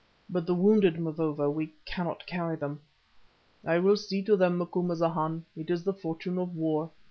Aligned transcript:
"But 0.31 0.47
the 0.47 0.55
wounded, 0.55 0.99
Mavovo; 0.99 1.47
we 1.51 1.75
cannot 1.85 2.25
carry 2.25 2.55
them." 2.55 2.79
"I 3.63 3.77
will 3.77 3.95
see 3.97 4.23
to 4.23 4.35
them, 4.35 4.57
Macumazana; 4.57 5.43
it 5.55 5.69
is 5.69 5.83
the 5.83 5.93
fortune 5.93 6.39
of 6.39 6.55
war. 6.55 6.89